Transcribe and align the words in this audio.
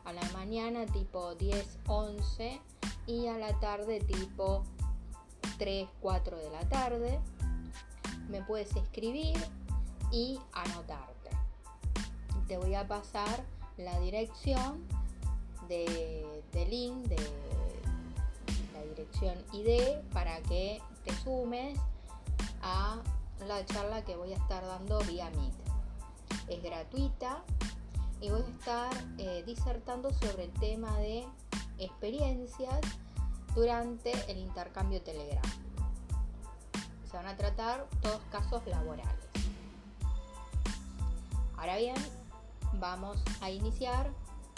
A 0.05 0.13
la 0.15 0.23
mañana 0.33 0.87
tipo 0.87 1.35
10, 1.35 1.81
11 1.87 2.61
y 3.07 3.27
a 3.27 3.37
la 3.37 3.61
tarde 3.61 4.01
tipo 4.01 4.65
3, 5.59 5.87
4 6.01 6.39
de 6.39 6.51
la 6.51 6.67
tarde. 6.71 7.21
Me 8.31 8.43
puedes 8.43 8.75
escribir 8.75 9.37
y 10.11 10.41
anotarte. 10.53 11.31
Te 12.47 12.57
voy 12.57 12.75
a 12.75 12.89
pasar 12.89 13.45
la 13.77 14.01
dirección 14.01 14.83
de, 15.69 16.43
de 16.53 16.67
link 16.67 17.07
de 17.07 17.17
la 18.73 18.83
dirección 18.85 19.37
ID 19.53 19.99
para 20.11 20.41
que 20.41 20.81
te 21.05 21.15
sumes 21.17 21.79
a 22.69 23.01
la 23.47 23.65
charla 23.65 24.05
que 24.05 24.17
voy 24.17 24.33
a 24.33 24.37
estar 24.37 24.65
dando 24.65 24.99
vía 25.01 25.31
Meet. 25.31 25.55
Es 26.49 26.63
gratuita 26.63 27.43
y 28.21 28.31
voy 28.31 28.43
a 28.43 28.51
estar 28.51 28.91
eh, 29.19 29.43
disertando 29.47 30.13
sobre 30.13 30.45
el 30.45 30.53
tema 30.53 30.97
de 30.99 31.27
experiencias 31.79 32.81
durante 33.55 34.13
el 34.31 34.39
intercambio 34.39 35.01
Telegram. 35.03 35.43
Se 37.11 37.17
van 37.17 37.27
a 37.27 37.37
tratar 37.37 37.87
todos 38.03 38.21
casos 38.31 38.67
laborales. 38.67 39.15
Ahora 41.57 41.77
bien, 41.79 41.97
vamos 42.75 43.23
a 43.41 43.51
iniciar 43.51 44.11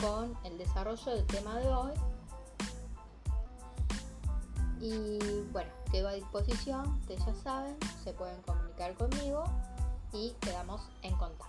con 0.03 0.37
el 0.45 0.59
desarrollo 0.59 1.15
del 1.15 1.27
tema 1.27 1.59
de 1.61 1.69
hoy. 1.69 1.93
Y 4.81 5.19
bueno, 5.53 5.80
quedo 5.91 6.09
a 6.09 6.13
disposición, 6.13 6.89
ustedes 7.01 7.25
ya 7.27 7.35
saben, 7.35 7.77
se 8.05 8.13
pueden 8.13 8.41
comunicar 8.43 8.95
conmigo 8.95 9.45
y 10.13 10.33
quedamos 10.41 10.83
en 11.03 11.17
contacto. 11.17 11.47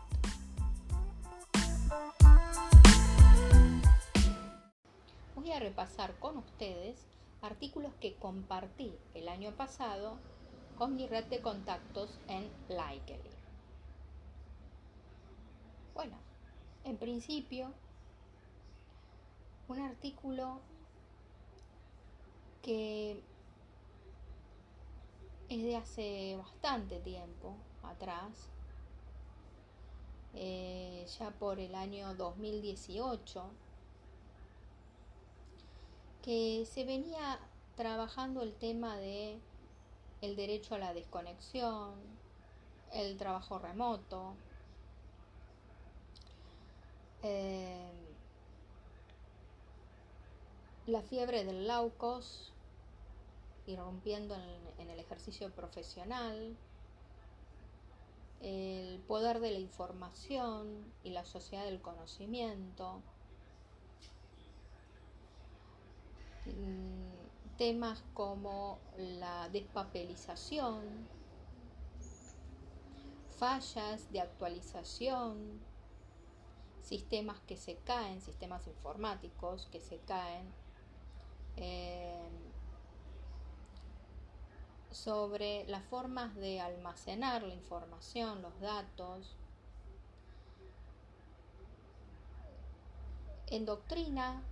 Voy 5.36 5.52
a 5.52 5.60
repasar 5.60 6.16
con 6.20 6.38
ustedes 6.38 6.98
artículos 7.42 7.94
que 8.00 8.16
compartí 8.16 8.94
el 9.14 9.28
año 9.30 9.52
pasado 9.52 10.18
con 10.78 10.96
mi 10.96 11.08
red 11.08 11.26
de 11.26 11.42
contactos 11.42 12.18
en 12.28 12.50
Likely. 12.70 13.20
Bueno, 15.94 16.18
en 16.84 16.98
principio, 16.98 17.72
un 19.68 19.80
artículo 19.80 20.60
que 22.64 23.22
es 25.52 25.64
de 25.64 25.76
hace 25.76 26.38
bastante 26.38 27.00
tiempo 27.02 27.54
atrás, 27.84 28.48
eh, 30.34 31.06
ya 31.20 31.32
por 31.32 31.60
el 31.60 31.76
año 31.76 32.16
2018, 32.16 33.44
que 36.24 36.66
se 36.72 36.86
venía 36.86 37.38
trabajando 37.76 38.44
el 38.44 38.54
tema 38.54 38.96
de 38.96 39.40
el 40.22 40.38
derecho 40.38 40.76
a 40.76 40.78
la 40.78 40.94
desconexión, 40.94 41.96
el 42.94 43.18
trabajo 43.18 43.60
remoto, 43.60 44.36
eh, 47.24 47.92
la 50.88 51.02
fiebre 51.02 51.44
del 51.44 51.68
laucos, 51.68 52.54
irrumpiendo 53.72 54.36
en, 54.36 54.80
en 54.80 54.90
el 54.90 55.00
ejercicio 55.00 55.50
profesional, 55.52 56.58
el 58.42 59.00
poder 59.02 59.40
de 59.40 59.52
la 59.52 59.60
información 59.60 60.94
y 61.04 61.12
la 61.12 61.26
sociedad 61.26 61.64
del 61.66 61.82
conocimiento, 61.82 63.02
mm, 66.46 67.58
temas 67.58 68.04
como 68.14 68.80
la 68.98 69.50
despapelización, 69.50 71.08
fallas 73.38 74.12
de 74.12 74.22
actualización, 74.22 75.62
sistemas 76.82 77.40
que 77.42 77.58
se 77.58 77.78
caen, 77.78 78.22
sistemas 78.22 78.66
informáticos 78.68 79.68
que 79.72 79.80
se 79.80 80.00
caen, 80.00 80.52
eh, 81.58 82.51
sobre 84.92 85.66
las 85.68 85.84
formas 85.86 86.36
de 86.36 86.60
almacenar 86.60 87.44
la 87.44 87.54
información, 87.54 88.42
los 88.42 88.60
datos. 88.60 89.36
En 93.48 93.66
Doctrina, 93.66 94.44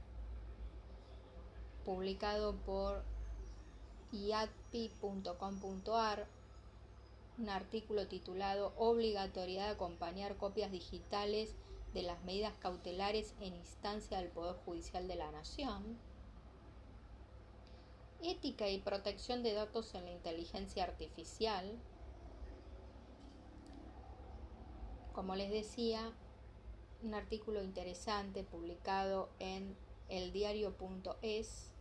publicado 1.86 2.56
por 2.56 3.04
iadpi.com.ar, 4.12 5.28
un 7.38 7.50
artículo 7.50 8.08
titulado 8.08 8.74
Obligatoriedad 8.78 9.68
de 9.68 9.72
acompañar 9.72 10.36
copias 10.36 10.72
digitales 10.72 11.56
de 11.94 12.04
las 12.04 12.24
medidas 12.24 12.54
cautelares 12.60 13.34
en 13.40 13.56
instancia 13.56 14.18
del 14.18 14.30
Poder 14.30 14.56
Judicial 14.66 15.08
de 15.08 15.16
la 15.16 15.32
Nación 15.32 15.98
ética 18.22 18.70
y 18.70 18.80
protección 18.80 19.44
de 19.44 19.54
datos 19.54 19.94
en 19.96 20.06
la 20.06 20.12
inteligencia 20.12 20.84
artificial. 20.84 21.78
Como 25.14 25.36
les 25.36 25.52
decía, 25.52 26.14
un 27.04 27.14
artículo 27.14 27.64
interesante 27.64 28.44
publicado 28.44 29.30
en 29.40 29.76
eldiario.es. 30.10 31.72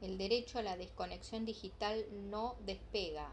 El 0.00 0.18
derecho 0.18 0.58
a 0.58 0.62
la 0.62 0.76
desconexión 0.76 1.44
digital 1.44 2.04
no 2.30 2.56
despega, 2.66 3.32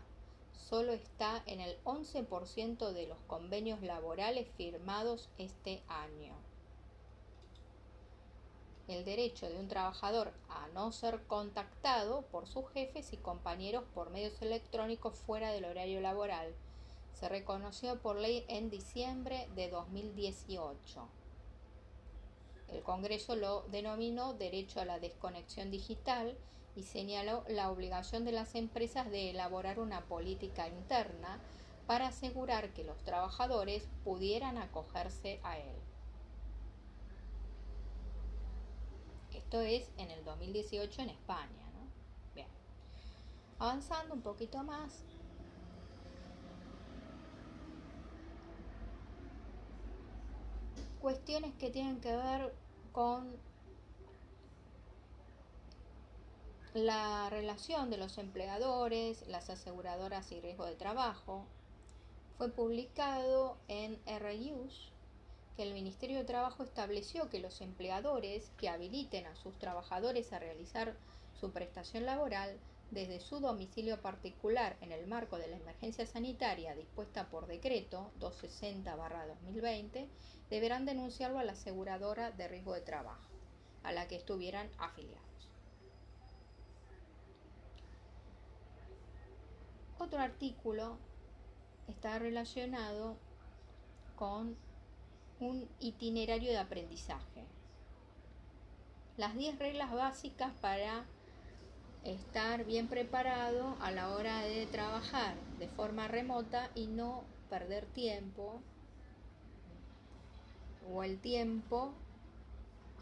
solo 0.54 0.92
está 0.94 1.42
en 1.48 1.62
el 1.62 1.82
11% 1.84 2.92
de 2.92 3.08
los 3.08 3.18
convenios 3.28 3.82
laborales 3.82 4.48
firmados 4.56 5.30
este 5.38 5.82
año 5.88 6.49
el 8.90 9.06
derecho 9.06 9.48
de 9.48 9.60
un 9.60 9.68
trabajador 9.68 10.34
a 10.50 10.68
no 10.74 10.92
ser 10.92 11.24
contactado 11.28 12.24
por 12.24 12.48
sus 12.48 12.70
jefes 12.70 13.14
y 13.14 13.18
compañeros 13.18 13.84
por 13.94 14.10
medios 14.10 14.42
electrónicos 14.42 15.16
fuera 15.16 15.52
del 15.52 15.66
horario 15.66 16.02
laboral, 16.02 16.54
Se 17.14 17.28
reconoció 17.28 18.00
por 18.00 18.16
ley 18.16 18.46
en 18.48 18.70
diciembre 18.70 19.50
de 19.54 19.70
2018. 19.70 21.08
El 22.70 22.82
Congreso 22.82 23.36
lo 23.36 23.64
denominó 23.64 24.34
derecho 24.34 24.80
a 24.80 24.86
la 24.86 25.00
desconexión 25.00 25.70
digital 25.70 26.38
y 26.76 26.84
señaló 26.84 27.44
la 27.50 27.72
obligación 27.72 28.24
de 28.24 28.32
las 28.32 28.56
empresas 28.56 29.12
de 29.12 29.32
elaborar 29.32 29.80
una 29.80 30.06
política 30.06 30.70
interna 30.70 31.40
para 31.88 32.08
asegurar 32.08 32.70
que 32.74 32.84
los 32.84 32.98
trabajadores 33.04 33.88
pudieran 34.04 34.58
acogerse 34.58 35.40
a 35.44 35.58
él. 35.58 35.76
Esto 39.50 39.62
es 39.62 39.90
en 39.98 40.12
el 40.12 40.24
2018 40.26 41.02
en 41.02 41.10
España. 41.10 41.72
Bien. 42.36 42.48
Avanzando 43.58 44.14
un 44.14 44.22
poquito 44.22 44.62
más. 44.62 45.04
Cuestiones 51.02 51.56
que 51.56 51.72
tienen 51.72 52.00
que 52.00 52.16
ver 52.16 52.54
con 52.92 53.36
la 56.76 57.32
relación 57.32 57.90
de 57.90 57.98
los 57.98 58.20
empleadores, 58.20 59.28
las 59.30 59.50
aseguradoras 59.50 60.32
y 60.32 60.40
riesgo 60.42 60.68
de 60.68 60.76
trabajo. 60.76 61.44
Fue 62.38 62.52
publicado 62.52 63.58
en 63.68 64.00
RUS 64.06 64.92
que 65.60 65.64
el 65.64 65.74
Ministerio 65.74 66.20
de 66.20 66.24
Trabajo 66.24 66.64
estableció 66.64 67.30
que 67.30 67.42
los 67.42 67.60
empleadores 67.60 68.50
que 68.58 68.70
habiliten 68.70 69.28
a 69.28 69.36
sus 69.36 69.60
trabajadores 69.60 70.32
a 70.32 70.40
realizar 70.40 70.96
su 71.38 71.52
prestación 71.52 72.06
laboral 72.06 72.58
desde 72.92 73.20
su 73.20 73.42
domicilio 73.42 74.02
particular 74.02 74.78
en 74.80 74.94
el 74.94 75.06
marco 75.06 75.38
de 75.38 75.50
la 75.50 75.58
emergencia 75.58 76.06
sanitaria 76.06 76.76
dispuesta 76.76 77.28
por 77.28 77.46
decreto 77.46 78.10
260-2020 78.22 80.08
deberán 80.50 80.86
denunciarlo 80.86 81.40
a 81.40 81.44
la 81.44 81.52
aseguradora 81.52 82.32
de 82.32 82.48
riesgo 82.48 82.74
de 82.74 82.80
trabajo 82.80 83.28
a 83.84 83.92
la 83.92 84.08
que 84.08 84.16
estuvieran 84.16 84.70
afiliados. 84.78 85.50
Otro 89.98 90.20
artículo 90.20 90.98
está 91.90 92.18
relacionado 92.18 93.18
con 94.16 94.56
un 95.40 95.68
itinerario 95.80 96.52
de 96.52 96.58
aprendizaje. 96.58 97.46
Las 99.18 99.36
10 99.36 99.60
reglas 99.60 99.92
básicas 99.92 100.52
para 100.62 101.06
estar 102.04 102.66
bien 102.66 102.88
preparado 102.88 103.76
a 103.82 103.92
la 103.92 104.10
hora 104.10 104.42
de 104.42 104.66
trabajar 104.68 105.36
de 105.60 105.68
forma 105.68 106.08
remota 106.08 106.70
y 106.76 106.88
no 106.88 107.24
perder 107.50 107.86
tiempo 107.86 108.62
o 110.92 111.04
el 111.04 111.20
tiempo 111.20 111.94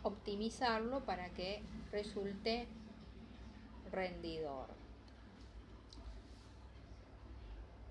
optimizarlo 0.04 1.06
para 1.06 1.30
que 1.30 1.62
resulte 1.92 2.68
rendidor. 3.92 4.68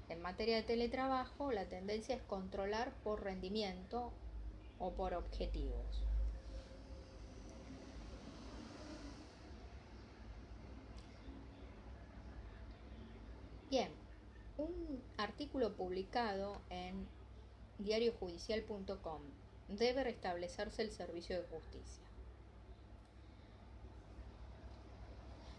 En 0.08 0.22
materia 0.22 0.56
de 0.56 0.62
teletrabajo, 0.62 1.50
la 1.50 1.64
tendencia 1.64 2.14
es 2.14 2.22
controlar 2.22 2.92
por 3.02 3.24
rendimiento 3.24 4.12
o 4.78 4.94
por 4.94 5.14
objetivos. 5.14 6.06
Bien, 13.70 13.90
un 14.56 15.02
artículo 15.16 15.76
publicado 15.76 16.62
en 16.70 17.08
diariojudicial.com 17.78 19.22
debe 19.68 20.04
restablecerse 20.04 20.82
el 20.82 20.92
servicio 20.92 21.36
de 21.36 21.48
justicia. 21.48 22.04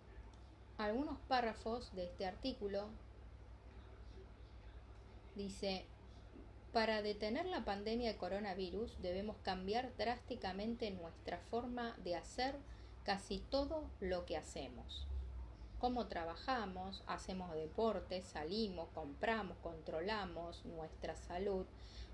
algunos 0.77 1.19
párrafos 1.27 1.93
de 1.93 2.05
este 2.05 2.25
artículo 2.25 2.87
Dice, 5.35 5.85
para 6.73 7.01
detener 7.01 7.45
la 7.45 7.63
pandemia 7.63 8.11
de 8.11 8.17
coronavirus 8.17 9.01
debemos 9.01 9.37
cambiar 9.43 9.95
drásticamente 9.97 10.91
nuestra 10.91 11.37
forma 11.49 11.95
de 12.03 12.15
hacer 12.15 12.55
casi 13.03 13.39
todo 13.39 13.89
lo 13.99 14.25
que 14.25 14.37
hacemos. 14.37 15.07
Cómo 15.79 16.07
trabajamos, 16.07 17.03
hacemos 17.07 17.53
deporte, 17.55 18.21
salimos, 18.21 18.89
compramos, 18.93 19.57
controlamos 19.57 20.63
nuestra 20.65 21.15
salud, 21.15 21.65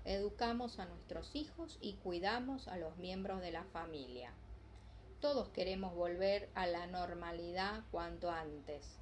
educamos 0.04 0.78
a 0.78 0.86
nuestros 0.86 1.36
hijos 1.36 1.78
y 1.80 1.94
cuidamos 1.94 2.66
a 2.68 2.78
los 2.78 2.96
miembros 2.96 3.40
de 3.40 3.52
la 3.52 3.64
familia. 3.64 4.32
Todos 5.20 5.48
queremos 5.50 5.94
volver 5.94 6.48
a 6.54 6.66
la 6.66 6.86
normalidad 6.86 7.82
cuanto 7.90 8.30
antes 8.30 8.98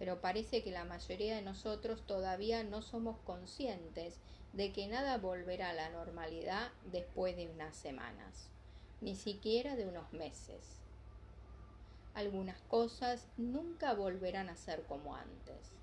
pero 0.00 0.22
parece 0.22 0.62
que 0.62 0.70
la 0.70 0.86
mayoría 0.86 1.36
de 1.36 1.42
nosotros 1.42 2.06
todavía 2.06 2.64
no 2.64 2.80
somos 2.80 3.18
conscientes 3.18 4.18
de 4.54 4.72
que 4.72 4.88
nada 4.88 5.18
volverá 5.18 5.68
a 5.68 5.74
la 5.74 5.90
normalidad 5.90 6.70
después 6.90 7.36
de 7.36 7.50
unas 7.50 7.76
semanas, 7.76 8.48
ni 9.02 9.14
siquiera 9.14 9.76
de 9.76 9.86
unos 9.86 10.10
meses. 10.14 10.78
Algunas 12.14 12.62
cosas 12.62 13.26
nunca 13.36 13.92
volverán 13.92 14.48
a 14.48 14.56
ser 14.56 14.84
como 14.84 15.14
antes. 15.14 15.74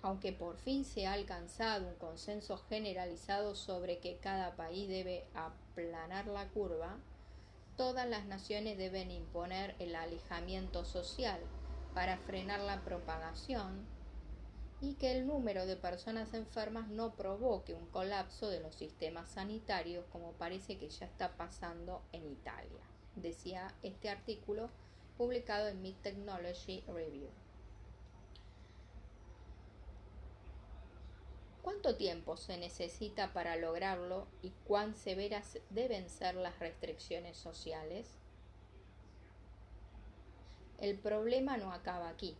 Aunque 0.00 0.32
por 0.32 0.58
fin 0.58 0.84
se 0.84 1.08
ha 1.08 1.12
alcanzado 1.14 1.88
un 1.88 1.96
consenso 1.96 2.56
generalizado 2.56 3.56
sobre 3.56 3.98
que 3.98 4.18
cada 4.18 4.54
país 4.54 4.88
debe 4.88 5.26
aplanar 5.34 6.28
la 6.28 6.48
curva, 6.50 6.98
todas 7.78 8.08
las 8.08 8.26
naciones 8.26 8.76
deben 8.76 9.12
imponer 9.12 9.76
el 9.78 9.94
alejamiento 9.94 10.84
social 10.84 11.40
para 11.94 12.18
frenar 12.18 12.58
la 12.58 12.82
propagación 12.82 13.86
y 14.80 14.94
que 14.94 15.12
el 15.12 15.28
número 15.28 15.64
de 15.64 15.76
personas 15.76 16.34
enfermas 16.34 16.88
no 16.88 17.14
provoque 17.14 17.74
un 17.74 17.86
colapso 17.86 18.48
de 18.50 18.58
los 18.58 18.74
sistemas 18.74 19.30
sanitarios 19.30 20.04
como 20.10 20.32
parece 20.32 20.76
que 20.76 20.90
ya 20.90 21.06
está 21.06 21.36
pasando 21.36 22.02
en 22.12 22.26
Italia, 22.26 22.82
decía 23.14 23.72
este 23.84 24.10
artículo 24.10 24.70
publicado 25.16 25.68
en 25.68 25.80
Mid 25.80 25.94
Technology 26.02 26.82
Review. 26.88 27.28
¿Cuánto 31.68 31.96
tiempo 31.96 32.38
se 32.38 32.56
necesita 32.56 33.34
para 33.34 33.54
lograrlo 33.56 34.26
y 34.40 34.52
cuán 34.64 34.94
severas 34.94 35.58
deben 35.68 36.08
ser 36.08 36.34
las 36.34 36.58
restricciones 36.58 37.36
sociales? 37.36 38.08
El 40.80 40.98
problema 40.98 41.58
no 41.58 41.70
acaba 41.70 42.08
aquí. 42.08 42.38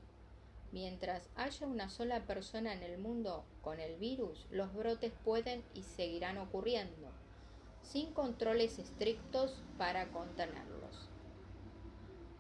Mientras 0.73 1.29
haya 1.37 1.67
una 1.67 1.91
sola 1.91 2.25
persona 2.25 2.73
en 2.73 2.83
el 2.83 2.97
mundo 2.97 3.45
con 3.61 3.81
el 3.81 3.97
virus, 3.97 4.47
los 4.51 4.73
brotes 4.73 5.13
pueden 5.27 5.63
y 5.75 5.83
seguirán 5.83 6.39
ocurriendo, 6.39 7.11
sin 7.83 8.15
controles 8.15 8.79
estrictos 8.79 9.63
para 9.77 10.09
contenerlos. 10.09 11.11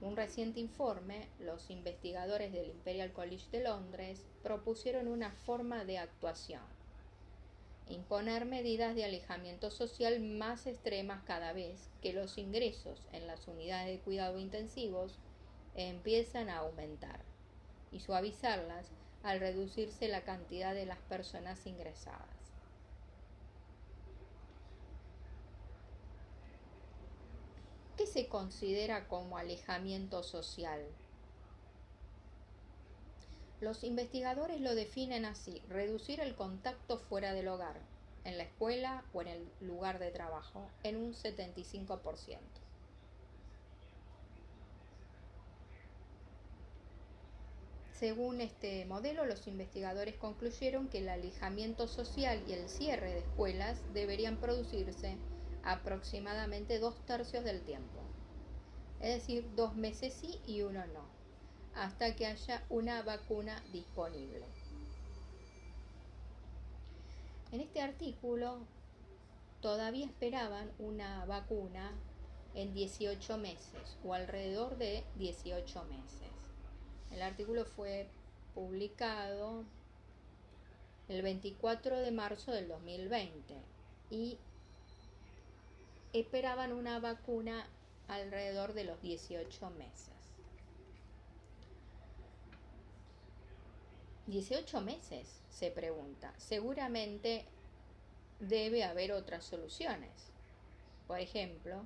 Un 0.00 0.16
reciente 0.16 0.59
informe, 0.59 1.28
los 1.38 1.68
investigadores 1.68 2.50
del 2.50 2.71
Imperial 2.71 3.12
College 3.12 3.50
de 3.50 3.64
Londres 3.64 4.26
propusieron 4.42 5.07
una 5.07 5.33
forma 5.33 5.85
de 5.85 5.99
actuación. 5.99 6.77
Imponer 7.90 8.45
medidas 8.45 8.95
de 8.95 9.04
alejamiento 9.04 9.71
social 9.71 10.21
más 10.21 10.66
extremas 10.66 11.23
cada 11.25 11.54
vez 11.54 11.88
que 12.02 12.12
los 12.12 12.37
ingresos 12.37 13.02
en 13.12 13.26
las 13.26 13.49
unidades 13.49 13.87
de 13.97 14.00
cuidado 14.04 14.38
intensivos 14.38 15.18
empiezan 15.75 16.50
a 16.50 16.59
aumentar 16.59 17.25
y 17.90 18.00
suavizarlas 18.00 18.90
al 19.23 19.40
reducirse 19.40 20.09
la 20.09 20.23
cantidad 20.23 20.75
de 20.75 20.85
las 20.85 20.99
personas 20.99 21.66
ingresadas. 21.66 22.28
¿Qué 27.97 28.07
se 28.07 28.28
considera 28.28 29.09
como 29.09 29.38
alejamiento 29.38 30.23
social? 30.23 30.83
Los 33.60 33.82
investigadores 33.82 34.60
lo 34.60 34.76
definen 34.76 35.24
así, 35.24 35.60
reducir 35.68 36.20
el 36.20 36.36
contacto 36.36 36.98
fuera 36.98 37.32
del 37.34 37.48
hogar, 37.48 37.80
en 38.24 38.38
la 38.38 38.44
escuela 38.44 39.04
o 39.12 39.22
en 39.22 39.28
el 39.28 39.52
lugar 39.60 39.98
de 39.98 40.12
trabajo, 40.12 40.70
en 40.84 40.96
un 40.96 41.12
75%. 41.12 42.38
Según 47.98 48.40
este 48.40 48.84
modelo, 48.84 49.26
los 49.26 49.48
investigadores 49.48 50.14
concluyeron 50.14 50.88
que 50.88 50.98
el 50.98 51.08
alejamiento 51.08 51.88
social 51.88 52.44
y 52.46 52.52
el 52.52 52.68
cierre 52.68 53.12
de 53.12 53.18
escuelas 53.18 53.82
deberían 53.92 54.38
producirse 54.38 55.16
aproximadamente 55.64 56.78
dos 56.78 57.04
tercios 57.06 57.42
del 57.42 57.64
tiempo, 57.64 57.98
es 59.00 59.14
decir, 59.14 59.52
dos 59.56 59.74
meses 59.74 60.14
sí 60.14 60.40
y 60.46 60.62
uno 60.62 60.86
no, 60.86 61.17
hasta 61.78 62.16
que 62.16 62.26
haya 62.26 62.64
una 62.68 63.02
vacuna 63.02 63.62
disponible. 63.73 64.44
En 67.52 67.61
este 67.61 67.80
artículo 67.80 68.58
todavía 69.62 70.06
esperaban 70.06 70.70
una 70.78 71.25
vacuna 71.25 71.92
en 72.54 72.75
18 72.75 73.38
meses 73.38 73.97
o 74.04 74.12
alrededor 74.12 74.76
de 74.76 75.04
18 75.16 75.85
meses. 75.85 76.28
El 77.12 77.23
artículo 77.23 77.64
fue 77.64 78.08
publicado 78.54 79.64
el 81.08 81.23
24 81.23 81.99
de 81.99 82.11
marzo 82.11 82.50
del 82.50 82.68
2020 82.68 83.54
y 84.11 84.37
esperaban 86.12 86.73
una 86.73 86.99
vacuna 86.99 87.66
alrededor 88.08 88.73
de 88.73 88.85
los 88.85 89.00
18 89.00 89.70
meses. 89.70 90.17
18 94.28 94.82
meses, 94.82 95.40
se 95.49 95.70
pregunta. 95.70 96.35
Seguramente 96.37 97.47
debe 98.40 98.85
haber 98.85 99.12
otras 99.12 99.42
soluciones. 99.42 100.11
Por 101.06 101.18
ejemplo, 101.18 101.82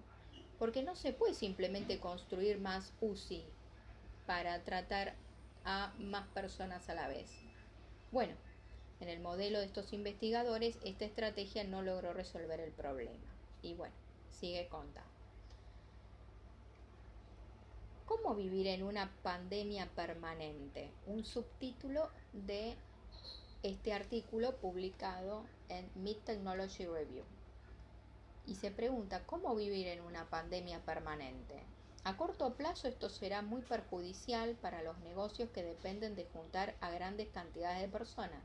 porque 0.59 0.83
no 0.83 0.97
se 0.97 1.13
puede 1.13 1.35
simplemente 1.35 2.01
construir 2.01 2.59
más 2.59 2.93
UCI 3.01 3.45
para 4.27 4.65
tratar 4.65 5.15
a 5.65 5.95
más 6.01 6.27
personas 6.31 6.89
a 6.89 6.95
la 6.95 7.07
vez. 7.07 7.31
Bueno, 8.11 8.35
en 8.99 9.09
el 9.09 9.21
modelo 9.21 9.61
de 9.61 9.67
estos 9.67 9.93
investigadores, 9.93 10.79
esta 10.85 11.05
estrategia 11.05 11.63
no 11.63 11.81
logró 11.83 12.13
resolver 12.13 12.59
el 12.59 12.73
problema. 12.73 13.25
Y 13.63 13.75
bueno, 13.75 13.95
sigue 14.33 14.67
contando. 14.67 15.12
¿Cómo 18.13 18.35
vivir 18.35 18.67
en 18.67 18.83
una 18.83 19.11
pandemia 19.23 19.87
permanente? 19.97 20.91
Un 21.07 21.25
subtítulo 21.25 22.11
de 22.35 22.77
este 23.63 23.95
artículo 23.95 24.55
publicado 24.57 25.47
en 25.71 25.89
Mid 25.95 26.19
Technology 26.19 26.85
Review. 26.85 27.25
Y 28.47 28.57
se 28.57 28.71
pregunta, 28.71 29.23
¿cómo 29.25 29.55
vivir 29.55 29.87
en 29.87 30.03
una 30.03 30.29
pandemia 30.29 30.81
permanente? 30.81 31.63
A 32.05 32.19
corto 32.19 32.53
plazo 32.53 32.87
esto 32.87 33.09
será 33.09 33.41
muy 33.41 33.63
perjudicial 33.63 34.57
para 34.57 34.83
los 34.83 34.99
negocios 34.99 35.49
que 35.49 35.63
dependen 35.63 36.15
de 36.15 36.27
juntar 36.27 36.75
a 36.83 36.91
grandes 36.91 37.29
cantidades 37.31 37.81
de 37.81 37.89
personas. 37.89 38.43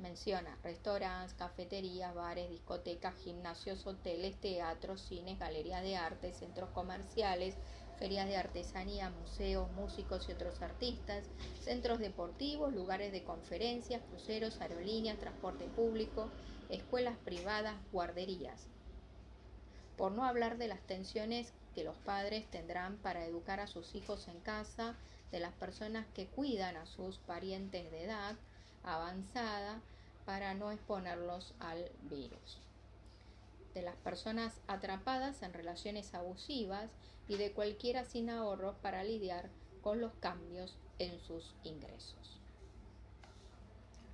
Menciona 0.00 0.56
restaurantes, 0.64 1.34
cafeterías, 1.34 2.14
bares, 2.14 2.48
discotecas, 2.48 3.14
gimnasios, 3.16 3.86
hoteles, 3.86 4.40
teatros, 4.40 5.02
cines, 5.02 5.38
galerías 5.38 5.82
de 5.82 5.96
arte, 5.96 6.32
centros 6.32 6.70
comerciales, 6.70 7.54
ferias 7.98 8.26
de 8.26 8.36
artesanía, 8.36 9.10
museos, 9.10 9.70
músicos 9.72 10.28
y 10.28 10.32
otros 10.32 10.60
artistas, 10.62 11.24
centros 11.60 11.98
deportivos, 11.98 12.72
lugares 12.72 13.12
de 13.12 13.24
conferencias, 13.24 14.02
cruceros, 14.10 14.60
aerolíneas, 14.60 15.18
transporte 15.18 15.64
público, 15.66 16.28
escuelas 16.68 17.16
privadas, 17.24 17.76
guarderías. 17.92 18.66
Por 19.96 20.12
no 20.12 20.24
hablar 20.24 20.58
de 20.58 20.68
las 20.68 20.80
tensiones 20.80 21.52
que 21.74 21.84
los 21.84 21.96
padres 21.98 22.50
tendrán 22.50 22.96
para 22.96 23.24
educar 23.24 23.60
a 23.60 23.66
sus 23.66 23.94
hijos 23.94 24.28
en 24.28 24.40
casa, 24.40 24.96
de 25.32 25.40
las 25.40 25.54
personas 25.54 26.06
que 26.14 26.26
cuidan 26.26 26.76
a 26.76 26.86
sus 26.86 27.18
parientes 27.18 27.90
de 27.90 28.04
edad 28.04 28.36
avanzada 28.84 29.80
para 30.26 30.54
no 30.54 30.70
exponerlos 30.70 31.54
al 31.58 31.90
virus, 32.02 32.60
de 33.74 33.82
las 33.82 33.96
personas 33.96 34.60
atrapadas 34.66 35.42
en 35.42 35.52
relaciones 35.52 36.14
abusivas 36.14 36.90
y 37.28 37.36
de 37.36 37.52
cualquiera 37.52 38.04
sin 38.04 38.30
ahorros 38.30 38.76
para 38.76 39.04
lidiar 39.04 39.48
con 39.82 40.00
los 40.00 40.12
cambios 40.14 40.76
en 40.98 41.18
sus 41.20 41.54
ingresos. 41.64 42.40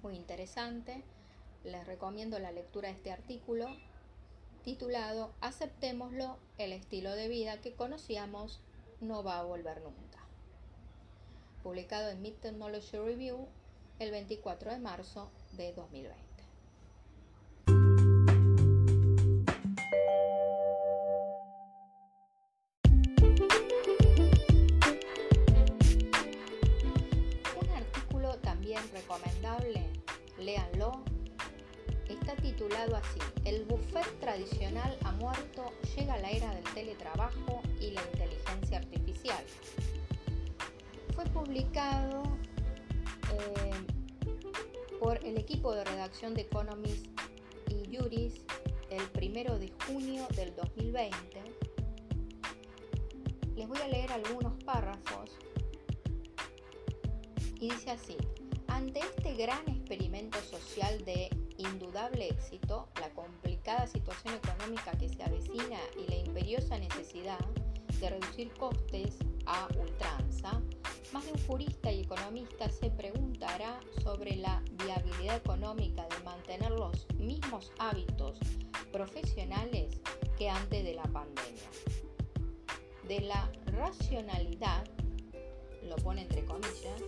Muy 0.02 0.14
interesante, 0.16 1.02
les 1.64 1.86
recomiendo 1.86 2.38
la 2.38 2.52
lectura 2.52 2.88
de 2.88 2.94
este 2.94 3.10
artículo 3.10 3.66
titulado 4.62 5.32
Aceptémoslo, 5.40 6.36
el 6.58 6.72
estilo 6.72 7.12
de 7.12 7.28
vida 7.28 7.60
que 7.60 7.74
conocíamos 7.74 8.60
no 9.00 9.22
va 9.22 9.38
a 9.38 9.44
volver 9.44 9.80
nunca. 9.82 10.18
Publicado 11.62 12.10
en 12.10 12.22
Mid 12.22 12.34
Technology 12.34 12.96
Review 12.96 13.48
el 13.98 14.10
24 14.10 14.70
de 14.72 14.78
marzo 14.78 15.30
de 15.52 15.72
2020. 15.72 16.27
Titulado 32.78 32.96
así, 32.96 33.18
El 33.44 33.64
buffet 33.64 34.20
tradicional 34.20 34.96
ha 35.04 35.12
muerto, 35.12 35.72
llega 35.96 36.16
la 36.18 36.30
era 36.30 36.54
del 36.54 36.64
teletrabajo 36.74 37.62
y 37.80 37.90
la 37.90 38.02
inteligencia 38.12 38.78
artificial. 38.78 39.44
Fue 41.14 41.24
publicado 41.24 42.22
eh, 43.32 43.70
por 45.00 45.24
el 45.24 45.38
equipo 45.38 45.74
de 45.74 45.84
redacción 45.84 46.34
de 46.34 46.42
Economist 46.42 47.06
y 47.68 47.96
Juris 47.96 48.44
el 48.90 49.02
primero 49.10 49.58
de 49.58 49.72
junio 49.86 50.26
del 50.36 50.54
2020. 50.54 51.42
Les 53.56 53.68
voy 53.68 53.78
a 53.78 53.88
leer 53.88 54.12
algunos 54.12 54.62
párrafos 54.64 55.30
y 57.60 57.70
dice 57.70 57.90
así, 57.90 58.16
ante 58.68 59.00
este 59.00 59.34
gran 59.34 59.68
experimento 59.68 60.38
social 60.42 61.04
de 61.04 61.28
indudable 61.58 62.28
éxito, 62.28 62.88
la 63.00 63.10
complicada 63.10 63.86
situación 63.86 64.34
económica 64.34 64.92
que 64.92 65.08
se 65.08 65.22
avecina 65.22 65.78
y 65.96 66.08
la 66.08 66.16
imperiosa 66.16 66.78
necesidad 66.78 67.38
de 68.00 68.10
reducir 68.10 68.52
costes 68.54 69.18
a 69.46 69.68
ultranza, 69.78 70.62
más 71.12 71.24
de 71.26 71.32
un 71.32 71.46
jurista 71.46 71.90
y 71.90 72.02
economista 72.02 72.68
se 72.70 72.90
preguntará 72.90 73.80
sobre 74.02 74.36
la 74.36 74.62
viabilidad 74.84 75.36
económica 75.36 76.06
de 76.06 76.24
mantener 76.24 76.70
los 76.70 77.06
mismos 77.14 77.72
hábitos 77.78 78.38
profesionales 78.92 80.00
que 80.36 80.48
antes 80.48 80.84
de 80.84 80.94
la 80.94 81.02
pandemia. 81.04 81.70
De 83.08 83.20
la 83.20 83.50
racionalidad, 83.66 84.84
lo 85.82 85.96
pone 85.96 86.22
entre 86.22 86.44
comillas, 86.44 87.02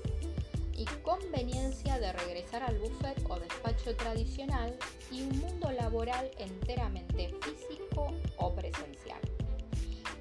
y 0.80 0.87
conveniencia 1.02 1.99
de 1.99 2.10
regresar 2.14 2.62
al 2.62 2.78
buffet 2.78 3.22
o 3.28 3.38
despacho 3.38 3.94
tradicional 3.96 4.75
y 5.10 5.22
un 5.22 5.38
mundo 5.38 5.70
laboral 5.70 6.30
enteramente 6.38 7.34
físico 7.42 8.14
o 8.38 8.54
presencial. 8.54 9.20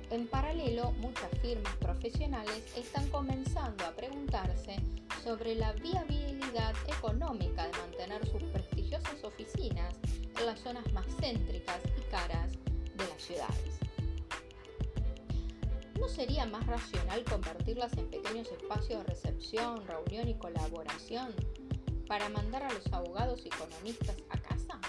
En 0.09 0.27
paralelo, 0.27 0.91
muchas 0.99 1.29
firmas 1.41 1.73
profesionales 1.77 2.61
están 2.75 3.07
comenzando 3.07 3.85
a 3.85 3.91
preguntarse 3.91 4.75
sobre 5.23 5.55
la 5.55 5.71
viabilidad 5.73 6.75
económica 6.87 7.65
de 7.65 7.77
mantener 7.77 8.27
sus 8.27 8.43
prestigiosas 8.51 9.23
oficinas 9.23 9.95
en 10.37 10.45
las 10.45 10.59
zonas 10.59 10.91
más 10.91 11.05
céntricas 11.21 11.79
y 11.97 12.01
caras 12.11 12.51
de 12.95 13.07
las 13.07 13.21
ciudades. 13.21 13.88
¿No 15.99 16.07
sería 16.07 16.45
más 16.45 16.65
racional 16.65 17.23
convertirlas 17.25 17.91
en 17.97 18.09
pequeños 18.09 18.47
espacios 18.51 18.99
de 18.99 19.09
recepción, 19.09 19.85
reunión 19.85 20.29
y 20.29 20.35
colaboración 20.35 21.35
para 22.07 22.29
mandar 22.29 22.63
a 22.63 22.71
los 22.71 22.87
abogados 22.93 23.41
y 23.43 23.49
economistas 23.49 24.15
a 24.29 24.37
casa? 24.37 24.79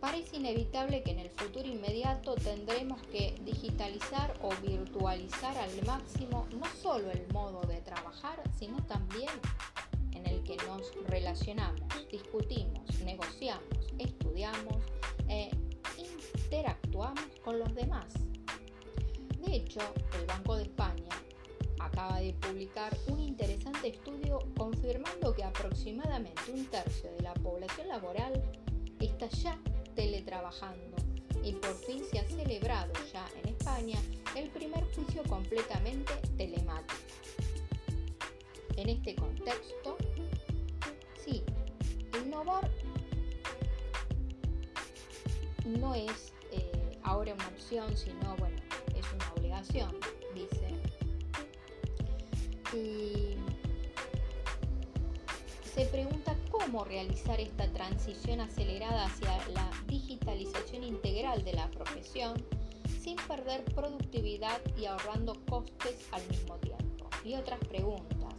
Parece 0.00 0.36
inevitable 0.36 1.02
que 1.02 1.10
en 1.10 1.18
el 1.18 1.30
futuro 1.30 1.68
inmediato 1.68 2.34
tendremos 2.36 3.02
que 3.08 3.34
digitalizar 3.42 4.32
o 4.40 4.50
virtualizar 4.66 5.56
al 5.58 5.86
máximo 5.86 6.46
no 6.58 6.64
solo 6.80 7.10
el 7.10 7.30
modo 7.32 7.60
de 7.66 7.82
trabajar, 7.82 8.42
sino 8.58 8.78
también 8.86 9.28
en 10.12 10.26
el 10.26 10.42
que 10.44 10.56
nos 10.66 10.94
relacionamos, 11.08 11.82
discutimos, 12.10 13.00
negociamos, 13.00 13.92
estudiamos 13.98 14.76
e 15.28 15.50
interactuamos 16.48 17.28
con 17.44 17.58
los 17.58 17.74
demás. 17.74 18.06
De 19.44 19.56
hecho, 19.56 19.80
el 20.18 20.24
Banco 20.24 20.56
de 20.56 20.62
España 20.62 21.08
acaba 21.78 22.20
de 22.20 22.32
publicar 22.32 22.96
un 23.08 23.20
interesante 23.20 23.88
estudio 23.88 24.38
confirmando 24.56 25.34
que 25.34 25.44
aproximadamente 25.44 26.50
un 26.50 26.64
tercio 26.64 27.12
de 27.12 27.22
la 27.22 27.34
población 27.34 27.88
laboral 27.88 28.42
está 28.98 29.28
ya 29.28 29.60
teletrabajando 29.94 30.96
y 31.44 31.52
por 31.52 31.74
fin 31.74 32.02
se 32.10 32.18
ha 32.18 32.24
celebrado 32.26 32.94
ya 33.12 33.26
en 33.42 33.50
España 33.50 33.98
el 34.34 34.48
primer 34.48 34.84
juicio 34.94 35.22
completamente 35.24 36.14
telemático. 36.38 36.94
En 38.76 38.88
este 38.88 39.14
contexto, 39.16 39.98
sí, 41.22 41.42
innovar 42.24 42.70
no 45.66 45.94
es 45.94 46.32
ahora 47.08 47.34
una 47.34 47.48
opción, 47.48 47.96
sino 47.96 48.36
bueno, 48.36 48.56
es 48.94 49.06
una 49.12 49.32
obligación, 49.32 49.96
dice. 50.34 50.74
Y 52.76 53.36
se 55.74 55.86
pregunta 55.86 56.36
cómo 56.50 56.84
realizar 56.84 57.40
esta 57.40 57.66
transición 57.72 58.40
acelerada 58.40 59.06
hacia 59.06 59.36
la 59.48 59.70
digitalización 59.86 60.84
integral 60.84 61.44
de 61.44 61.54
la 61.54 61.70
profesión 61.70 62.34
sin 63.00 63.16
perder 63.16 63.64
productividad 63.74 64.60
y 64.76 64.84
ahorrando 64.86 65.32
costes 65.48 66.06
al 66.12 66.26
mismo 66.28 66.56
tiempo. 66.56 67.08
Y 67.24 67.34
otras 67.34 67.60
preguntas. 67.60 68.34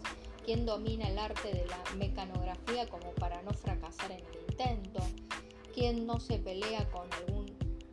¿Quién 0.45 0.65
domina 0.65 1.07
el 1.07 1.19
arte 1.19 1.49
de 1.53 1.65
la 1.65 1.95
mecanografía 1.95 2.87
como 2.87 3.11
para 3.13 3.41
no 3.43 3.51
fracasar 3.51 4.11
en 4.11 4.19
el 4.19 4.49
intento? 4.49 4.99
¿Quién 5.73 6.07
no 6.07 6.19
se 6.19 6.39
pelea 6.39 6.89
con 6.89 7.07
algún 7.13 7.38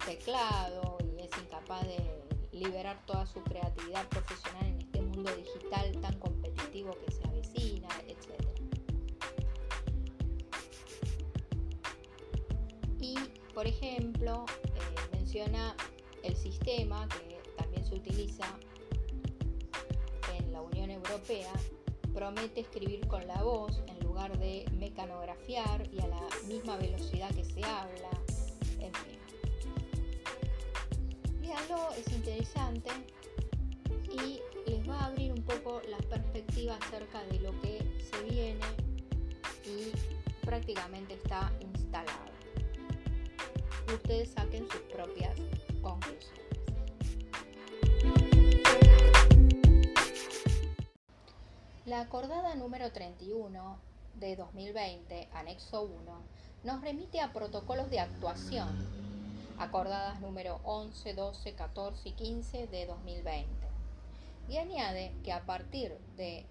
teclado 0.06 0.98
y 1.04 1.22
es 1.22 1.30
incapaz 1.42 1.86
de 1.86 1.98
liberar 2.52 3.04
toda 3.06 3.26
su 3.26 3.42
creatividad 3.42 4.08
profesional 4.08 4.64
en 4.66 4.78
este 4.78 5.00
mundo 5.02 5.30
digital 5.36 6.00
tan 6.00 6.18
competitivo 6.18 6.96
que 7.04 7.12
se 7.12 7.24
avecina, 7.28 7.88
etcétera? 8.06 8.46
por 13.56 13.66
ejemplo, 13.66 14.44
eh, 14.66 15.16
menciona 15.16 15.74
el 16.22 16.36
sistema 16.36 17.08
que 17.08 17.40
también 17.56 17.86
se 17.86 17.94
utiliza 17.94 18.44
en 20.36 20.52
la 20.52 20.60
Unión 20.60 20.90
Europea, 20.90 21.52
promete 22.12 22.60
escribir 22.60 23.06
con 23.08 23.26
la 23.26 23.42
voz 23.42 23.82
en 23.86 23.98
lugar 24.00 24.38
de 24.38 24.66
mecanografiar 24.72 25.88
y 25.90 26.00
a 26.00 26.06
la 26.06 26.20
misma 26.46 26.76
velocidad 26.76 27.30
que 27.34 27.44
se 27.44 27.64
habla, 27.64 28.10
Es 31.46 32.12
interesante 32.12 32.90
y 34.12 34.40
les 34.68 34.88
va 34.88 34.98
a 34.98 35.06
abrir 35.06 35.32
un 35.32 35.42
poco 35.42 35.80
la 35.88 35.96
perspectiva 35.98 36.76
acerca 36.76 37.22
de 37.24 37.38
lo 37.38 37.58
que 37.60 37.78
se 38.10 38.22
viene 38.24 38.60
y 39.64 39.92
prácticamente 40.44 41.14
está 41.14 41.52
instalado 41.60 42.36
ustedes 43.94 44.30
saquen 44.30 44.68
sus 44.68 44.80
propias 44.92 45.36
conclusiones. 45.82 46.46
La 51.86 52.00
acordada 52.00 52.56
número 52.56 52.90
31 52.90 53.78
de 54.14 54.36
2020, 54.36 55.28
anexo 55.32 55.82
1, 55.82 56.22
nos 56.64 56.80
remite 56.82 57.20
a 57.20 57.32
protocolos 57.32 57.88
de 57.90 58.00
actuación, 58.00 58.68
acordadas 59.58 60.20
número 60.20 60.60
11, 60.64 61.14
12, 61.14 61.54
14 61.54 62.08
y 62.08 62.12
15 62.12 62.66
de 62.66 62.86
2020, 62.86 63.48
y 64.48 64.58
añade 64.58 65.12
que 65.24 65.32
a 65.32 65.44
partir 65.44 65.96
de 66.16 66.46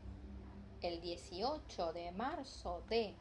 el 0.81 1.01
18 1.01 1.93
de 1.93 2.11
marzo 2.11 2.83
de 2.89 3.15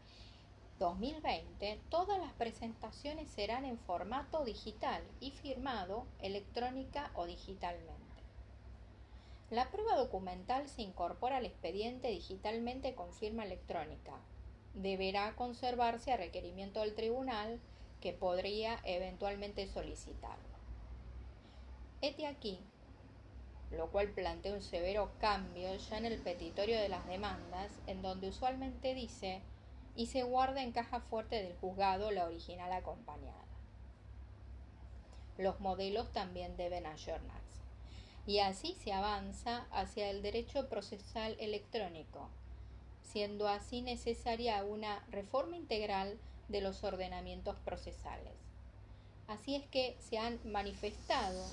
2020, 0.78 1.80
todas 1.88 2.18
las 2.18 2.32
presentaciones 2.32 3.30
serán 3.30 3.64
en 3.64 3.78
formato 3.78 4.44
digital 4.44 5.02
y 5.20 5.30
firmado 5.30 6.06
electrónica 6.20 7.10
o 7.14 7.26
digitalmente. 7.26 8.02
La 9.50 9.70
prueba 9.70 9.96
documental 9.96 10.68
se 10.68 10.82
incorpora 10.82 11.36
al 11.36 11.46
expediente 11.46 12.08
digitalmente 12.08 12.94
con 12.94 13.12
firma 13.12 13.44
electrónica. 13.44 14.12
Deberá 14.74 15.36
conservarse 15.36 16.12
a 16.12 16.16
requerimiento 16.16 16.80
del 16.80 16.94
tribunal 16.94 17.60
que 18.04 18.12
podría 18.12 18.78
eventualmente 18.84 19.66
solicitarlo. 19.66 20.44
Este 22.02 22.26
aquí, 22.26 22.60
lo 23.70 23.90
cual 23.90 24.10
plantea 24.10 24.52
un 24.52 24.60
severo 24.60 25.10
cambio 25.20 25.74
ya 25.74 25.96
en 25.96 26.04
el 26.04 26.20
petitorio 26.20 26.78
de 26.78 26.90
las 26.90 27.06
demandas, 27.06 27.72
en 27.86 28.02
donde 28.02 28.28
usualmente 28.28 28.92
dice 28.92 29.40
y 29.96 30.08
se 30.08 30.22
guarda 30.22 30.62
en 30.62 30.72
caja 30.72 31.00
fuerte 31.00 31.42
del 31.42 31.56
juzgado 31.56 32.10
la 32.10 32.26
original 32.26 32.70
acompañada. 32.74 33.46
Los 35.38 35.60
modelos 35.60 36.12
también 36.12 36.58
deben 36.58 36.84
ayornarse. 36.84 37.62
Y 38.26 38.40
así 38.40 38.74
se 38.74 38.92
avanza 38.92 39.66
hacia 39.70 40.10
el 40.10 40.20
derecho 40.20 40.68
procesal 40.68 41.38
electrónico, 41.40 42.28
siendo 43.00 43.48
así 43.48 43.80
necesaria 43.80 44.62
una 44.62 45.02
reforma 45.08 45.56
integral 45.56 46.18
de 46.48 46.60
los 46.60 46.84
ordenamientos 46.84 47.56
procesales. 47.64 48.34
Así 49.26 49.56
es 49.56 49.66
que 49.66 49.96
se 50.00 50.18
han 50.18 50.38
manifestado 50.44 51.44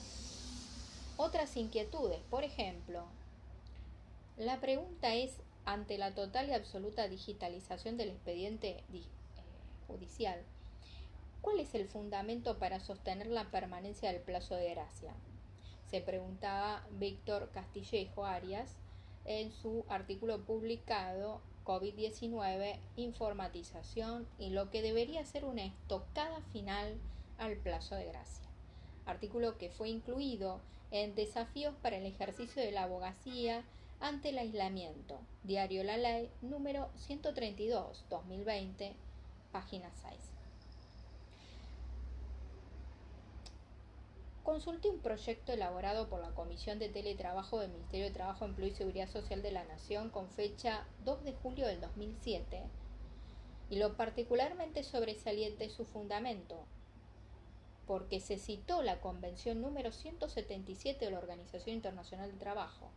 otras 1.17 1.55
inquietudes. 1.55 2.21
Por 2.29 2.43
ejemplo, 2.43 3.05
la 4.37 4.59
pregunta 4.59 5.13
es 5.13 5.37
ante 5.65 5.97
la 5.97 6.13
total 6.13 6.49
y 6.49 6.53
absoluta 6.53 7.07
digitalización 7.07 7.97
del 7.97 8.09
expediente 8.09 8.83
eh, 8.91 9.03
judicial, 9.87 10.41
¿cuál 11.41 11.59
es 11.59 11.75
el 11.75 11.87
fundamento 11.87 12.57
para 12.57 12.79
sostener 12.79 13.27
la 13.27 13.51
permanencia 13.51 14.11
del 14.11 14.21
plazo 14.21 14.55
de 14.55 14.71
gracia? 14.71 15.13
Se 15.89 16.01
preguntaba 16.01 16.85
Víctor 16.91 17.51
Castillejo 17.51 18.25
Arias 18.25 18.75
en 19.25 19.51
su 19.51 19.85
artículo 19.89 20.43
publicado 20.45 21.41
COVID-19, 21.65 22.79
informatización 22.95 24.27
y 24.39 24.49
lo 24.49 24.69
que 24.69 24.81
debería 24.81 25.25
ser 25.25 25.45
una 25.45 25.63
estocada 25.63 26.41
final 26.51 26.97
al 27.37 27.57
plazo 27.57 27.95
de 27.95 28.05
gracia. 28.05 28.45
Artículo 29.05 29.57
que 29.57 29.69
fue 29.69 29.89
incluido 29.89 30.61
en 30.91 31.15
Desafíos 31.15 31.73
para 31.81 31.97
el 31.97 32.05
ejercicio 32.05 32.61
de 32.61 32.71
la 32.71 32.83
abogacía 32.83 33.63
ante 33.99 34.29
el 34.29 34.37
aislamiento. 34.37 35.19
Diario 35.43 35.83
La 35.83 35.97
Ley 35.97 36.29
número 36.41 36.89
132, 36.95 38.05
2020, 38.09 38.93
página 39.51 39.89
6. 39.93 40.40
Consulté 44.43 44.89
un 44.89 44.99
proyecto 44.99 45.53
elaborado 45.53 46.09
por 46.09 46.19
la 46.19 46.33
Comisión 46.33 46.79
de 46.79 46.89
Teletrabajo 46.89 47.59
del 47.59 47.71
Ministerio 47.71 48.05
de 48.05 48.11
Trabajo, 48.11 48.45
Empleo 48.45 48.67
y 48.67 48.71
Seguridad 48.71 49.09
Social 49.09 49.41
de 49.41 49.51
la 49.51 49.63
Nación 49.65 50.09
con 50.09 50.29
fecha 50.29 50.85
2 51.05 51.23
de 51.23 51.33
julio 51.33 51.67
del 51.67 51.79
2007 51.81 52.63
y 53.69 53.77
lo 53.77 53.95
particularmente 53.95 54.83
sobresaliente 54.83 55.65
es 55.65 55.73
su 55.73 55.85
fundamento, 55.85 56.57
porque 57.87 58.19
se 58.19 58.37
citó 58.37 58.81
la 58.81 58.99
Convención 58.99 59.61
número 59.61 59.91
177 59.91 61.05
de 61.05 61.11
la 61.11 61.19
Organización 61.19 61.75
Internacional 61.75 62.29
del 62.29 62.39
Trabajo. 62.39 62.89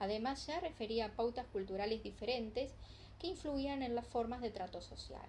Además 0.00 0.46
ya 0.46 0.60
refería 0.60 1.06
a 1.06 1.12
pautas 1.12 1.46
culturales 1.46 2.02
diferentes 2.02 2.72
que 3.18 3.28
influían 3.28 3.82
en 3.82 3.94
las 3.94 4.06
formas 4.06 4.42
de 4.42 4.50
trato 4.50 4.80
social 4.80 5.28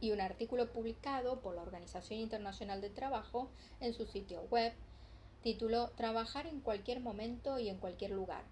y 0.00 0.12
un 0.12 0.20
artículo 0.20 0.70
publicado 0.72 1.40
por 1.40 1.54
la 1.54 1.62
Organización 1.62 2.20
Internacional 2.20 2.80
del 2.80 2.94
Trabajo 2.94 3.50
en 3.80 3.94
su 3.94 4.06
sitio 4.06 4.42
web 4.50 4.72
tituló 5.42 5.90
Trabajar 5.90 6.46
en 6.46 6.60
cualquier 6.60 7.00
momento 7.00 7.58
y 7.58 7.68
en 7.68 7.78
cualquier 7.78 8.10
lugar. 8.10 8.44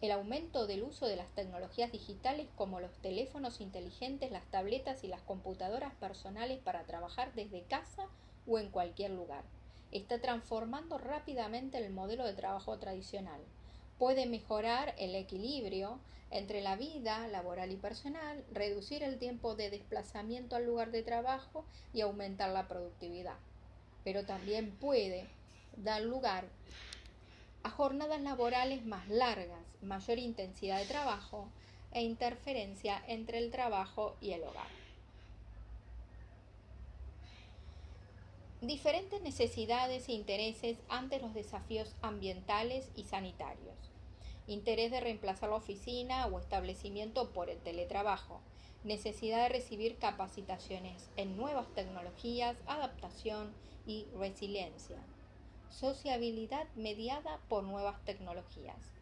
El 0.00 0.12
aumento 0.12 0.66
del 0.66 0.82
uso 0.82 1.06
de 1.06 1.16
las 1.16 1.28
tecnologías 1.34 1.90
digitales 1.90 2.48
como 2.54 2.80
los 2.80 2.92
teléfonos 2.98 3.60
inteligentes, 3.60 4.30
las 4.30 4.44
tabletas 4.50 5.02
y 5.04 5.08
las 5.08 5.22
computadoras 5.22 5.94
personales 5.94 6.60
para 6.60 6.84
trabajar 6.84 7.32
desde 7.34 7.62
casa 7.62 8.06
o 8.46 8.58
en 8.58 8.70
cualquier 8.70 9.10
lugar 9.10 9.44
está 9.90 10.20
transformando 10.20 10.98
rápidamente 10.98 11.78
el 11.78 11.92
modelo 11.92 12.24
de 12.24 12.34
trabajo 12.34 12.78
tradicional 12.78 13.40
puede 13.98 14.26
mejorar 14.26 14.94
el 14.98 15.14
equilibrio 15.14 15.98
entre 16.30 16.60
la 16.60 16.76
vida 16.76 17.26
laboral 17.28 17.70
y 17.70 17.76
personal, 17.76 18.44
reducir 18.52 19.02
el 19.02 19.18
tiempo 19.18 19.54
de 19.54 19.70
desplazamiento 19.70 20.56
al 20.56 20.66
lugar 20.66 20.90
de 20.90 21.02
trabajo 21.02 21.64
y 21.92 22.00
aumentar 22.00 22.50
la 22.50 22.66
productividad. 22.68 23.36
Pero 24.04 24.24
también 24.24 24.70
puede 24.72 25.26
dar 25.76 26.02
lugar 26.02 26.44
a 27.62 27.70
jornadas 27.70 28.20
laborales 28.20 28.84
más 28.84 29.08
largas, 29.08 29.64
mayor 29.82 30.18
intensidad 30.18 30.78
de 30.78 30.86
trabajo 30.86 31.48
e 31.92 32.02
interferencia 32.02 33.02
entre 33.06 33.38
el 33.38 33.50
trabajo 33.50 34.16
y 34.20 34.32
el 34.32 34.42
hogar. 34.42 34.85
Diferentes 38.60 39.20
necesidades 39.20 40.08
e 40.08 40.12
intereses 40.12 40.78
ante 40.88 41.20
los 41.20 41.34
desafíos 41.34 41.94
ambientales 42.00 42.88
y 42.96 43.04
sanitarios. 43.04 43.76
Interés 44.46 44.90
de 44.90 45.00
reemplazar 45.00 45.50
la 45.50 45.56
oficina 45.56 46.26
o 46.26 46.38
establecimiento 46.38 47.32
por 47.32 47.50
el 47.50 47.58
teletrabajo. 47.58 48.40
Necesidad 48.84 49.42
de 49.42 49.48
recibir 49.50 49.98
capacitaciones 49.98 51.10
en 51.16 51.36
nuevas 51.36 51.66
tecnologías, 51.74 52.56
adaptación 52.66 53.52
y 53.86 54.06
resiliencia. 54.16 54.98
Sociabilidad 55.70 56.66
mediada 56.76 57.40
por 57.48 57.64
nuevas 57.64 58.02
tecnologías. 58.04 58.94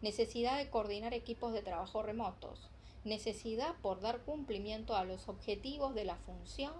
Necesidad 0.00 0.56
de 0.56 0.70
coordinar 0.70 1.12
equipos 1.12 1.52
de 1.52 1.62
trabajo 1.62 2.02
remotos. 2.02 2.70
Necesidad 3.04 3.74
por 3.82 4.00
dar 4.00 4.20
cumplimiento 4.20 4.96
a 4.96 5.04
los 5.04 5.28
objetivos 5.28 5.94
de 5.94 6.04
la 6.04 6.16
función 6.16 6.72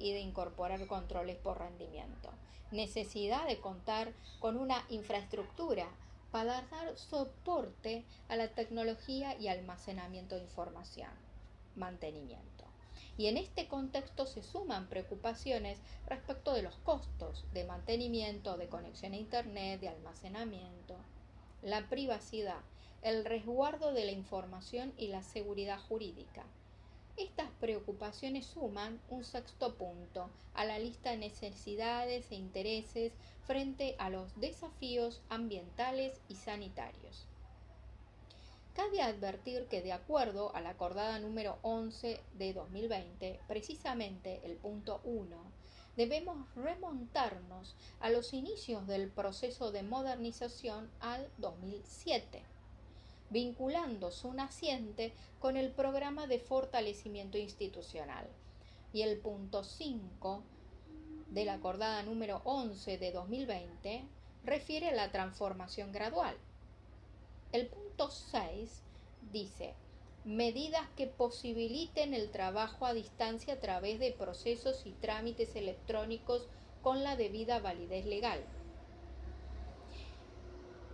y 0.00 0.12
de 0.12 0.20
incorporar 0.20 0.86
controles 0.86 1.36
por 1.36 1.58
rendimiento. 1.58 2.30
Necesidad 2.72 3.46
de 3.46 3.60
contar 3.60 4.12
con 4.40 4.56
una 4.56 4.84
infraestructura 4.88 5.86
para 6.32 6.62
dar 6.62 6.96
soporte 6.96 8.04
a 8.28 8.36
la 8.36 8.48
tecnología 8.48 9.36
y 9.38 9.48
almacenamiento 9.48 10.36
de 10.36 10.42
información. 10.42 11.10
Mantenimiento. 11.76 12.64
Y 13.16 13.26
en 13.26 13.36
este 13.36 13.68
contexto 13.68 14.26
se 14.26 14.42
suman 14.42 14.88
preocupaciones 14.88 15.78
respecto 16.06 16.54
de 16.54 16.62
los 16.62 16.76
costos 16.76 17.44
de 17.52 17.64
mantenimiento, 17.64 18.56
de 18.56 18.68
conexión 18.68 19.12
a 19.12 19.16
Internet, 19.16 19.80
de 19.80 19.88
almacenamiento, 19.88 20.96
la 21.62 21.88
privacidad, 21.88 22.60
el 23.02 23.24
resguardo 23.24 23.92
de 23.92 24.04
la 24.04 24.12
información 24.12 24.92
y 24.96 25.08
la 25.08 25.22
seguridad 25.22 25.78
jurídica, 25.80 26.44
estas 27.20 27.50
preocupaciones 27.60 28.46
suman 28.46 28.98
un 29.10 29.24
sexto 29.24 29.74
punto 29.74 30.30
a 30.54 30.64
la 30.64 30.78
lista 30.78 31.10
de 31.10 31.18
necesidades 31.18 32.30
e 32.30 32.34
intereses 32.34 33.12
frente 33.46 33.94
a 33.98 34.08
los 34.08 34.40
desafíos 34.40 35.20
ambientales 35.28 36.18
y 36.30 36.36
sanitarios. 36.36 37.26
Cabe 38.74 39.02
advertir 39.02 39.66
que 39.66 39.82
de 39.82 39.92
acuerdo 39.92 40.54
a 40.56 40.62
la 40.62 40.70
acordada 40.70 41.18
número 41.18 41.58
11 41.60 42.18
de 42.38 42.52
2020, 42.54 43.40
precisamente 43.46 44.40
el 44.44 44.56
punto 44.56 45.02
1, 45.04 45.36
debemos 45.98 46.38
remontarnos 46.54 47.76
a 48.00 48.08
los 48.08 48.32
inicios 48.32 48.86
del 48.86 49.10
proceso 49.10 49.72
de 49.72 49.82
modernización 49.82 50.90
al 51.00 51.28
2007 51.36 52.49
vinculando 53.30 54.10
su 54.10 54.32
naciente 54.32 55.12
con 55.38 55.56
el 55.56 55.70
programa 55.70 56.26
de 56.26 56.38
fortalecimiento 56.38 57.38
institucional. 57.38 58.26
Y 58.92 59.02
el 59.02 59.18
punto 59.18 59.64
5 59.64 60.42
de 61.30 61.44
la 61.44 61.54
acordada 61.54 62.02
número 62.02 62.42
11 62.44 62.98
de 62.98 63.12
2020 63.12 64.04
refiere 64.44 64.88
a 64.88 64.94
la 64.94 65.12
transformación 65.12 65.92
gradual. 65.92 66.36
El 67.52 67.68
punto 67.68 68.10
6 68.10 68.82
dice 69.32 69.74
medidas 70.24 70.86
que 70.96 71.06
posibiliten 71.06 72.12
el 72.12 72.30
trabajo 72.30 72.84
a 72.84 72.92
distancia 72.92 73.54
a 73.54 73.60
través 73.60 73.98
de 73.98 74.12
procesos 74.12 74.82
y 74.84 74.92
trámites 74.92 75.56
electrónicos 75.56 76.46
con 76.82 77.02
la 77.02 77.16
debida 77.16 77.58
validez 77.58 78.04
legal. 78.04 78.44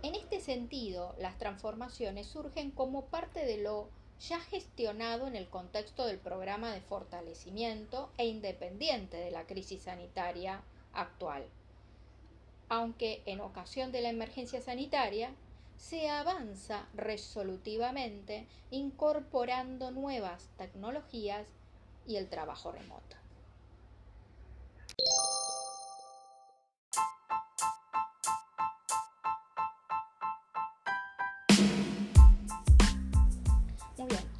En 0.07 0.15
este 0.15 0.39
sentido, 0.39 1.13
las 1.19 1.37
transformaciones 1.37 2.27
surgen 2.27 2.71
como 2.71 3.07
parte 3.07 3.45
de 3.45 3.57
lo 3.57 3.89
ya 4.21 4.39
gestionado 4.39 5.27
en 5.27 5.35
el 5.35 5.49
contexto 5.49 6.05
del 6.05 6.17
programa 6.17 6.71
de 6.71 6.79
fortalecimiento 6.79 8.09
e 8.17 8.25
independiente 8.25 9.17
de 9.17 9.31
la 9.31 9.45
crisis 9.45 9.81
sanitaria 9.81 10.63
actual. 10.93 11.45
Aunque 12.69 13.21
en 13.25 13.41
ocasión 13.41 13.91
de 13.91 13.99
la 13.99 14.07
emergencia 14.07 14.61
sanitaria 14.61 15.35
se 15.75 16.07
avanza 16.07 16.87
resolutivamente 16.93 18.47
incorporando 18.71 19.91
nuevas 19.91 20.47
tecnologías 20.57 21.45
y 22.07 22.15
el 22.15 22.29
trabajo 22.29 22.71
remoto. 22.71 23.17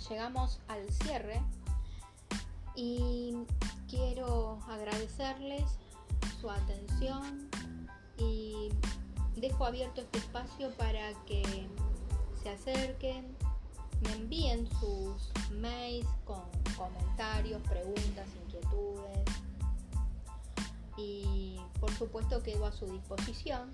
Llegamos 0.10 0.60
al 0.68 0.90
cierre 0.90 1.42
y 2.76 3.36
quiero 3.90 4.60
agradecerles 4.68 5.64
su 6.40 6.50
atención 6.50 7.50
y 8.18 8.70
dejo 9.36 9.66
abierto 9.66 10.02
este 10.02 10.20
espacio 10.20 10.72
para 10.78 11.14
que 11.26 11.44
se 12.42 12.50
acerquen, 12.50 13.36
me 14.02 14.14
envíen 14.14 14.70
sus 14.80 15.32
mails 15.60 16.08
con 16.26 16.44
comentarios, 16.78 17.62
preguntas, 17.64 18.28
inquietudes 18.44 19.26
y 20.98 21.60
por 21.80 21.92
supuesto 21.92 22.42
quedo 22.44 22.66
a 22.66 22.72
su 22.72 22.86
disposición. 22.86 23.74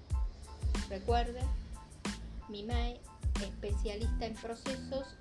Recuerden, 0.90 1.46
mi 2.50 2.64
mail 2.64 3.00
especialista 3.42 4.26
en 4.26 4.34
procesos 4.36 5.18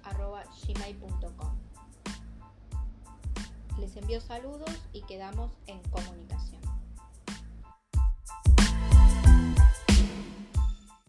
gmail.com. 0.67 1.59
Les 3.79 3.97
envío 3.97 4.21
saludos 4.21 4.71
y 4.93 5.03
quedamos 5.03 5.53
en 5.67 5.81